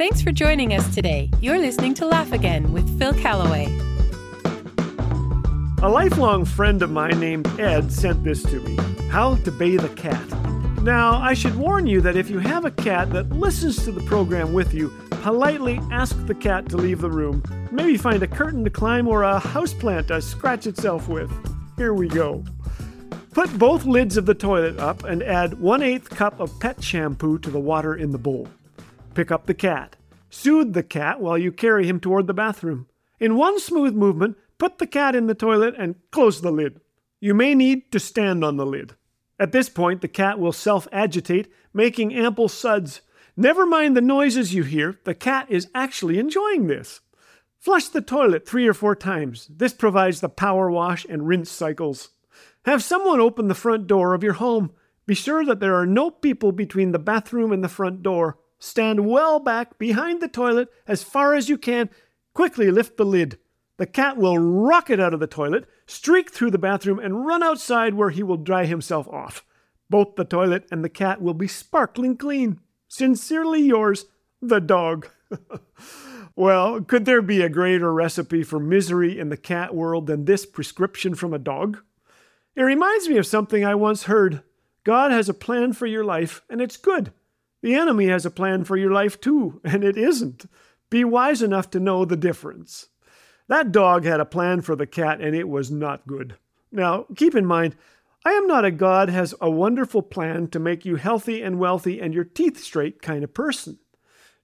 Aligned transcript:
Thanks 0.00 0.22
for 0.22 0.32
joining 0.32 0.72
us 0.72 0.94
today. 0.94 1.28
You're 1.42 1.58
listening 1.58 1.92
to 1.96 2.06
Laugh 2.06 2.32
Again 2.32 2.72
with 2.72 2.98
Phil 2.98 3.12
Callaway. 3.12 3.66
A 5.82 5.90
lifelong 5.90 6.46
friend 6.46 6.80
of 6.80 6.90
mine 6.90 7.20
named 7.20 7.46
Ed 7.60 7.92
sent 7.92 8.24
this 8.24 8.42
to 8.44 8.60
me 8.60 8.78
How 9.10 9.34
to 9.34 9.52
Bathe 9.52 9.84
a 9.84 9.90
Cat. 9.90 10.26
Now, 10.82 11.20
I 11.20 11.34
should 11.34 11.54
warn 11.54 11.86
you 11.86 12.00
that 12.00 12.16
if 12.16 12.30
you 12.30 12.38
have 12.38 12.64
a 12.64 12.70
cat 12.70 13.10
that 13.10 13.28
listens 13.28 13.84
to 13.84 13.92
the 13.92 14.00
program 14.04 14.54
with 14.54 14.72
you, 14.72 14.88
politely 15.20 15.78
ask 15.90 16.16
the 16.24 16.34
cat 16.34 16.70
to 16.70 16.78
leave 16.78 17.02
the 17.02 17.10
room. 17.10 17.42
Maybe 17.70 17.98
find 17.98 18.22
a 18.22 18.26
curtain 18.26 18.64
to 18.64 18.70
climb 18.70 19.06
or 19.06 19.22
a 19.24 19.38
houseplant 19.38 20.06
to 20.06 20.22
scratch 20.22 20.66
itself 20.66 21.08
with. 21.08 21.30
Here 21.76 21.92
we 21.92 22.08
go. 22.08 22.42
Put 23.32 23.58
both 23.58 23.84
lids 23.84 24.16
of 24.16 24.24
the 24.24 24.32
toilet 24.32 24.78
up 24.78 25.04
and 25.04 25.22
add 25.22 25.60
1 25.60 25.82
8 25.82 26.08
cup 26.08 26.40
of 26.40 26.58
pet 26.58 26.82
shampoo 26.82 27.38
to 27.40 27.50
the 27.50 27.60
water 27.60 27.94
in 27.94 28.12
the 28.12 28.18
bowl. 28.18 28.48
Pick 29.12 29.30
up 29.30 29.46
the 29.46 29.54
cat. 29.54 29.96
Soothe 30.30 30.72
the 30.72 30.82
cat 30.82 31.20
while 31.20 31.36
you 31.36 31.52
carry 31.52 31.86
him 31.86 32.00
toward 32.00 32.26
the 32.26 32.34
bathroom. 32.34 32.86
In 33.18 33.36
one 33.36 33.60
smooth 33.60 33.94
movement, 33.94 34.36
Put 34.60 34.76
the 34.76 34.86
cat 34.86 35.16
in 35.16 35.26
the 35.26 35.34
toilet 35.34 35.74
and 35.78 35.94
close 36.10 36.42
the 36.42 36.52
lid. 36.52 36.82
You 37.18 37.32
may 37.32 37.54
need 37.54 37.90
to 37.92 37.98
stand 37.98 38.44
on 38.44 38.58
the 38.58 38.66
lid. 38.66 38.94
At 39.38 39.52
this 39.52 39.70
point, 39.70 40.02
the 40.02 40.06
cat 40.08 40.38
will 40.38 40.52
self 40.52 40.86
agitate, 40.92 41.50
making 41.72 42.12
ample 42.12 42.46
suds. 42.46 43.00
Never 43.38 43.64
mind 43.64 43.96
the 43.96 44.02
noises 44.02 44.52
you 44.52 44.64
hear, 44.64 45.00
the 45.04 45.14
cat 45.14 45.46
is 45.48 45.70
actually 45.74 46.18
enjoying 46.18 46.66
this. 46.66 47.00
Flush 47.58 47.88
the 47.88 48.02
toilet 48.02 48.46
three 48.46 48.68
or 48.68 48.74
four 48.74 48.94
times. 48.94 49.48
This 49.48 49.72
provides 49.72 50.20
the 50.20 50.28
power 50.28 50.70
wash 50.70 51.06
and 51.08 51.26
rinse 51.26 51.50
cycles. 51.50 52.10
Have 52.66 52.84
someone 52.84 53.18
open 53.18 53.48
the 53.48 53.54
front 53.54 53.86
door 53.86 54.12
of 54.12 54.22
your 54.22 54.34
home. 54.34 54.72
Be 55.06 55.14
sure 55.14 55.42
that 55.42 55.60
there 55.60 55.76
are 55.76 55.86
no 55.86 56.10
people 56.10 56.52
between 56.52 56.92
the 56.92 56.98
bathroom 56.98 57.50
and 57.50 57.64
the 57.64 57.68
front 57.68 58.02
door. 58.02 58.36
Stand 58.60 59.06
well 59.06 59.40
back 59.40 59.78
behind 59.78 60.20
the 60.20 60.28
toilet 60.28 60.68
as 60.86 61.02
far 61.02 61.34
as 61.34 61.48
you 61.48 61.58
can. 61.58 61.90
Quickly 62.34 62.70
lift 62.70 62.96
the 62.96 63.04
lid. 63.04 63.38
The 63.78 63.86
cat 63.86 64.18
will 64.18 64.38
rocket 64.38 65.00
out 65.00 65.14
of 65.14 65.20
the 65.20 65.26
toilet, 65.26 65.64
streak 65.86 66.30
through 66.30 66.50
the 66.50 66.58
bathroom, 66.58 66.98
and 66.98 67.26
run 67.26 67.42
outside 67.42 67.94
where 67.94 68.10
he 68.10 68.22
will 68.22 68.36
dry 68.36 68.66
himself 68.66 69.08
off. 69.08 69.42
Both 69.88 70.16
the 70.16 70.24
toilet 70.24 70.66
and 70.70 70.84
the 70.84 70.90
cat 70.90 71.22
will 71.22 71.34
be 71.34 71.48
sparkling 71.48 72.18
clean. 72.18 72.60
Sincerely 72.86 73.62
yours, 73.62 74.04
the 74.42 74.60
dog. 74.60 75.08
well, 76.36 76.82
could 76.82 77.06
there 77.06 77.22
be 77.22 77.40
a 77.40 77.48
greater 77.48 77.92
recipe 77.92 78.42
for 78.42 78.60
misery 78.60 79.18
in 79.18 79.30
the 79.30 79.36
cat 79.38 79.74
world 79.74 80.06
than 80.06 80.26
this 80.26 80.44
prescription 80.44 81.14
from 81.14 81.32
a 81.32 81.38
dog? 81.38 81.78
It 82.54 82.62
reminds 82.62 83.08
me 83.08 83.16
of 83.16 83.26
something 83.26 83.64
I 83.64 83.74
once 83.74 84.02
heard. 84.02 84.42
God 84.84 85.10
has 85.12 85.30
a 85.30 85.34
plan 85.34 85.72
for 85.72 85.86
your 85.86 86.04
life, 86.04 86.42
and 86.50 86.60
it's 86.60 86.76
good. 86.76 87.12
The 87.62 87.74
enemy 87.74 88.06
has 88.06 88.24
a 88.24 88.30
plan 88.30 88.64
for 88.64 88.76
your 88.76 88.90
life 88.90 89.20
too, 89.20 89.60
and 89.64 89.84
it 89.84 89.96
isn't. 89.96 90.46
Be 90.88 91.04
wise 91.04 91.42
enough 91.42 91.70
to 91.70 91.80
know 91.80 92.04
the 92.04 92.16
difference. 92.16 92.88
That 93.48 93.72
dog 93.72 94.04
had 94.04 94.20
a 94.20 94.24
plan 94.24 94.60
for 94.60 94.76
the 94.76 94.86
cat, 94.86 95.20
and 95.20 95.34
it 95.34 95.48
was 95.48 95.70
not 95.70 96.06
good. 96.06 96.36
Now, 96.72 97.06
keep 97.16 97.34
in 97.34 97.46
mind, 97.46 97.76
I 98.24 98.32
am 98.32 98.46
not 98.46 98.64
a 98.64 98.70
God 98.70 99.08
has 99.08 99.34
a 99.40 99.50
wonderful 99.50 100.02
plan 100.02 100.48
to 100.48 100.58
make 100.58 100.84
you 100.84 100.96
healthy 100.96 101.42
and 101.42 101.58
wealthy 101.58 102.00
and 102.00 102.12
your 102.12 102.24
teeth 102.24 102.60
straight 102.60 103.02
kind 103.02 103.24
of 103.24 103.34
person. 103.34 103.78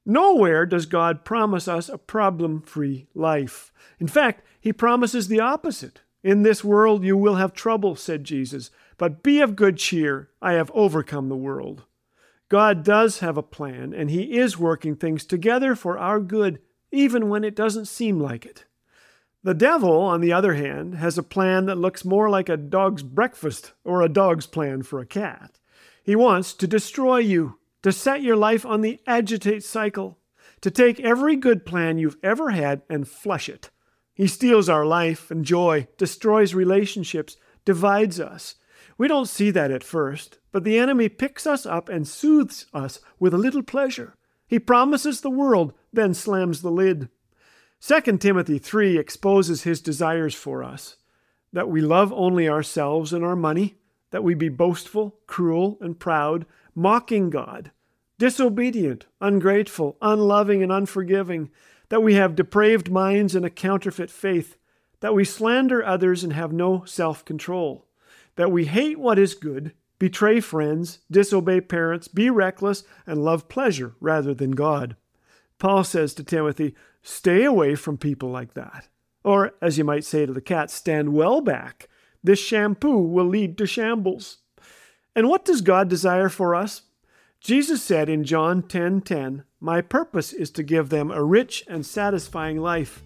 Nowhere 0.04 0.66
does 0.66 0.86
God 0.86 1.24
promise 1.24 1.68
us 1.68 1.88
a 1.88 1.98
problem 1.98 2.62
free 2.62 3.06
life. 3.14 3.72
In 3.98 4.06
fact, 4.08 4.42
He 4.60 4.72
promises 4.72 5.28
the 5.28 5.40
opposite. 5.40 6.00
In 6.22 6.42
this 6.42 6.64
world 6.64 7.04
you 7.04 7.16
will 7.16 7.36
have 7.36 7.52
trouble, 7.52 7.96
said 7.96 8.24
Jesus, 8.24 8.70
but 8.98 9.22
be 9.22 9.40
of 9.40 9.56
good 9.56 9.76
cheer. 9.76 10.30
I 10.40 10.52
have 10.54 10.70
overcome 10.74 11.28
the 11.28 11.36
world. 11.36 11.84
God 12.48 12.84
does 12.84 13.18
have 13.18 13.36
a 13.36 13.42
plan, 13.42 13.92
and 13.92 14.10
He 14.10 14.38
is 14.38 14.58
working 14.58 14.94
things 14.94 15.24
together 15.24 15.74
for 15.74 15.98
our 15.98 16.20
good, 16.20 16.60
even 16.92 17.28
when 17.28 17.44
it 17.44 17.56
doesn't 17.56 17.86
seem 17.86 18.20
like 18.20 18.46
it. 18.46 18.64
The 19.42 19.54
devil, 19.54 20.00
on 20.00 20.20
the 20.20 20.32
other 20.32 20.54
hand, 20.54 20.96
has 20.96 21.18
a 21.18 21.22
plan 21.22 21.66
that 21.66 21.78
looks 21.78 22.04
more 22.04 22.28
like 22.28 22.48
a 22.48 22.56
dog's 22.56 23.02
breakfast 23.02 23.72
or 23.84 24.02
a 24.02 24.08
dog's 24.08 24.46
plan 24.46 24.82
for 24.82 25.00
a 25.00 25.06
cat. 25.06 25.58
He 26.02 26.16
wants 26.16 26.52
to 26.54 26.66
destroy 26.66 27.18
you, 27.18 27.58
to 27.82 27.92
set 27.92 28.22
your 28.22 28.36
life 28.36 28.66
on 28.66 28.80
the 28.80 29.00
agitate 29.06 29.62
cycle, 29.62 30.18
to 30.60 30.70
take 30.70 30.98
every 31.00 31.36
good 31.36 31.64
plan 31.64 31.98
you've 31.98 32.16
ever 32.22 32.50
had 32.50 32.82
and 32.88 33.06
flush 33.06 33.48
it. 33.48 33.70
He 34.14 34.26
steals 34.26 34.68
our 34.68 34.86
life 34.86 35.30
and 35.30 35.44
joy, 35.44 35.88
destroys 35.98 36.54
relationships, 36.54 37.36
divides 37.64 38.18
us. 38.18 38.54
We 38.98 39.08
don't 39.08 39.28
see 39.28 39.50
that 39.50 39.70
at 39.70 39.84
first, 39.84 40.38
but 40.52 40.64
the 40.64 40.78
enemy 40.78 41.08
picks 41.08 41.46
us 41.46 41.66
up 41.66 41.88
and 41.88 42.08
soothes 42.08 42.66
us 42.72 43.00
with 43.18 43.34
a 43.34 43.38
little 43.38 43.62
pleasure. 43.62 44.14
He 44.46 44.58
promises 44.58 45.20
the 45.20 45.30
world, 45.30 45.74
then 45.92 46.14
slams 46.14 46.62
the 46.62 46.70
lid. 46.70 47.08
2 47.80 48.16
Timothy 48.18 48.58
3 48.58 48.96
exposes 48.96 49.62
his 49.62 49.80
desires 49.80 50.34
for 50.34 50.64
us 50.64 50.96
that 51.52 51.68
we 51.68 51.80
love 51.80 52.12
only 52.12 52.48
ourselves 52.48 53.12
and 53.12 53.24
our 53.24 53.36
money, 53.36 53.76
that 54.10 54.22
we 54.22 54.34
be 54.34 54.48
boastful, 54.48 55.18
cruel, 55.26 55.78
and 55.80 55.98
proud, 55.98 56.44
mocking 56.74 57.30
God, 57.30 57.70
disobedient, 58.18 59.06
ungrateful, 59.20 59.96
unloving, 60.02 60.62
and 60.62 60.70
unforgiving, 60.70 61.50
that 61.88 62.02
we 62.02 62.14
have 62.14 62.36
depraved 62.36 62.90
minds 62.90 63.34
and 63.34 63.46
a 63.46 63.50
counterfeit 63.50 64.10
faith, 64.10 64.56
that 65.00 65.14
we 65.14 65.24
slander 65.24 65.84
others 65.84 66.22
and 66.24 66.32
have 66.32 66.52
no 66.52 66.84
self 66.84 67.24
control, 67.24 67.86
that 68.36 68.52
we 68.52 68.66
hate 68.66 68.98
what 68.98 69.18
is 69.18 69.34
good, 69.34 69.72
betray 69.98 70.40
friends, 70.40 71.00
disobey 71.10 71.60
parents, 71.60 72.08
be 72.08 72.30
reckless, 72.30 72.84
and 73.06 73.24
love 73.24 73.48
pleasure 73.48 73.94
rather 74.00 74.34
than 74.34 74.52
God. 74.52 74.96
Paul 75.58 75.84
says 75.84 76.14
to 76.14 76.24
Timothy, 76.24 76.74
Stay 77.02 77.44
away 77.44 77.74
from 77.76 77.96
people 77.96 78.30
like 78.30 78.54
that. 78.54 78.88
Or, 79.22 79.54
as 79.60 79.78
you 79.78 79.84
might 79.84 80.04
say 80.04 80.26
to 80.26 80.32
the 80.32 80.40
cat, 80.40 80.70
stand 80.70 81.12
well 81.12 81.40
back. 81.40 81.88
This 82.22 82.40
shampoo 82.40 82.98
will 82.98 83.26
lead 83.26 83.56
to 83.58 83.66
shambles. 83.66 84.38
And 85.14 85.28
what 85.28 85.44
does 85.44 85.60
God 85.60 85.88
desire 85.88 86.28
for 86.28 86.54
us? 86.54 86.82
Jesus 87.40 87.82
said 87.82 88.08
in 88.08 88.24
John 88.24 88.62
10:10, 88.62 88.68
10, 88.68 89.00
10, 89.02 89.44
"My 89.60 89.80
purpose 89.80 90.32
is 90.32 90.50
to 90.50 90.62
give 90.62 90.88
them 90.88 91.10
a 91.10 91.22
rich 91.22 91.64
and 91.68 91.86
satisfying 91.86 92.58
life, 92.58 93.04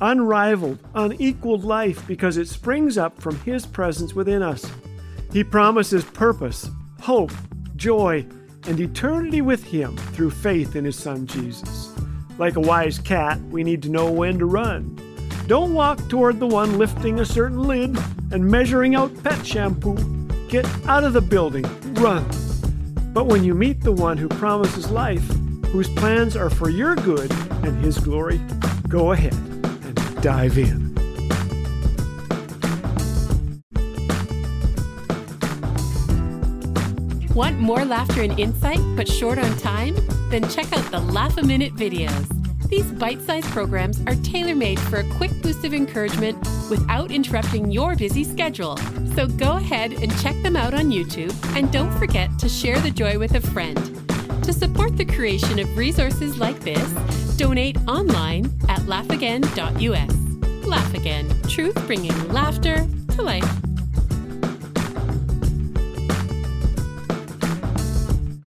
unrivaled, 0.00 0.78
unequaled 0.94 1.64
life 1.64 2.06
because 2.06 2.36
it 2.36 2.48
springs 2.48 2.98
up 2.98 3.20
from 3.20 3.38
his 3.40 3.66
presence 3.66 4.14
within 4.14 4.42
us." 4.42 4.70
He 5.32 5.44
promises 5.44 6.04
purpose, 6.04 6.70
hope, 7.00 7.32
joy, 7.76 8.26
and 8.66 8.80
eternity 8.80 9.40
with 9.40 9.64
him 9.64 9.96
through 10.12 10.30
faith 10.30 10.76
in 10.76 10.84
his 10.84 10.96
son 10.96 11.26
Jesus. 11.26 11.90
Like 12.38 12.56
a 12.56 12.60
wise 12.60 12.98
cat, 12.98 13.40
we 13.50 13.64
need 13.64 13.82
to 13.82 13.88
know 13.88 14.10
when 14.10 14.38
to 14.38 14.46
run. 14.46 14.98
Don't 15.46 15.72
walk 15.72 16.06
toward 16.08 16.38
the 16.38 16.46
one 16.46 16.78
lifting 16.78 17.20
a 17.20 17.24
certain 17.24 17.62
lid 17.62 17.98
and 18.30 18.44
measuring 18.44 18.94
out 18.94 19.22
pet 19.24 19.46
shampoo. 19.46 19.96
Get 20.48 20.66
out 20.86 21.04
of 21.04 21.14
the 21.14 21.20
building, 21.20 21.64
run. 21.94 22.24
But 23.14 23.26
when 23.26 23.44
you 23.44 23.54
meet 23.54 23.80
the 23.80 23.92
one 23.92 24.18
who 24.18 24.28
promises 24.28 24.90
life, 24.90 25.26
whose 25.72 25.88
plans 25.88 26.36
are 26.36 26.50
for 26.50 26.68
your 26.68 26.94
good 26.96 27.30
and 27.62 27.82
his 27.82 27.98
glory, 27.98 28.40
go 28.88 29.12
ahead 29.12 29.47
dive 30.20 30.58
in. 30.58 30.94
Want 37.34 37.60
more 37.60 37.84
laughter 37.84 38.22
and 38.22 38.38
insight, 38.38 38.80
but 38.96 39.06
short 39.08 39.38
on 39.38 39.56
time? 39.58 39.94
Then 40.28 40.48
check 40.48 40.72
out 40.76 40.90
the 40.90 40.98
Laugh 40.98 41.38
a 41.38 41.42
Minute 41.42 41.76
videos. 41.76 42.26
These 42.68 42.90
bite 42.92 43.22
sized 43.22 43.46
programs 43.46 44.00
are 44.06 44.14
tailor 44.16 44.54
made 44.56 44.80
for 44.80 44.96
a 44.98 45.10
quick 45.14 45.30
boost 45.40 45.64
of 45.64 45.72
encouragement 45.72 46.36
without 46.68 47.10
interrupting 47.12 47.70
your 47.70 47.94
busy 47.94 48.24
schedule. 48.24 48.76
So 49.14 49.26
go 49.26 49.56
ahead 49.56 49.92
and 49.92 50.16
check 50.20 50.34
them 50.42 50.56
out 50.56 50.74
on 50.74 50.90
YouTube 50.90 51.32
and 51.56 51.72
don't 51.72 51.96
forget 51.98 52.36
to 52.40 52.48
share 52.48 52.78
the 52.80 52.90
joy 52.90 53.18
with 53.18 53.36
a 53.36 53.40
friend. 53.40 54.07
To 54.48 54.54
support 54.54 54.96
the 54.96 55.04
creation 55.04 55.58
of 55.58 55.76
resources 55.76 56.38
like 56.38 56.58
this, 56.60 56.82
donate 57.36 57.76
online 57.86 58.46
at 58.70 58.80
laughagain.us. 58.86 60.66
Laugh 60.66 60.94
Again, 60.94 61.42
truth 61.42 61.74
bringing 61.86 62.32
laughter 62.32 62.88
to 63.10 63.22
life. 63.22 63.67